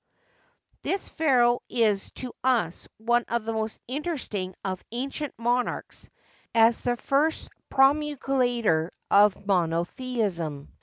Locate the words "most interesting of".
3.53-4.83